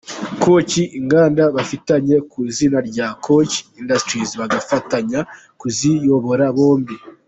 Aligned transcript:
Koch, 0.43 0.73
inganda 0.99 1.43
bafitanye 1.55 2.15
ku 2.29 2.37
izina 2.49 2.77
rya 2.89 3.07
Koch 3.25 3.53
Industries 3.81 4.29
bagafatanya 4.41 5.19
kuziyobora 5.59 6.45
bombi. 6.57 6.95